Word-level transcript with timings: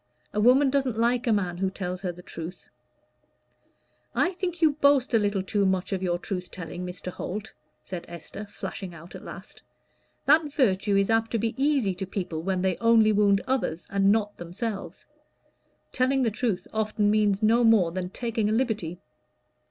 A 0.33 0.39
woman 0.39 0.71
doesn't 0.71 0.97
like 0.97 1.27
a 1.27 1.31
man 1.31 1.57
who 1.57 1.69
tells 1.69 2.01
her 2.01 2.11
the 2.11 2.23
truth." 2.23 2.69
"I 4.15 4.33
think 4.33 4.59
you 4.59 4.71
boast 4.71 5.13
a 5.13 5.19
little 5.19 5.43
too 5.43 5.63
much 5.63 5.93
of 5.93 6.01
your 6.01 6.17
truth 6.17 6.49
telling, 6.49 6.83
Mr. 6.83 7.11
Holt," 7.11 7.53
said 7.83 8.05
Esther, 8.07 8.47
flashing 8.47 8.95
out 8.95 9.13
at 9.13 9.23
last. 9.23 9.61
"That 10.25 10.51
virtue 10.51 10.95
is 10.97 11.11
apt 11.11 11.29
to 11.33 11.37
be 11.37 11.53
easy 11.55 11.93
to 11.93 12.07
people 12.07 12.41
when 12.41 12.63
they 12.63 12.77
only 12.77 13.11
wound 13.11 13.41
others 13.45 13.85
and 13.91 14.11
not 14.11 14.37
themselves. 14.37 15.05
Telling 15.91 16.23
the 16.23 16.31
truth 16.31 16.67
often 16.73 17.11
means 17.11 17.43
no 17.43 17.63
more 17.63 17.91
than 17.91 18.09
taking 18.09 18.49
a 18.49 18.53
liberty." 18.53 18.97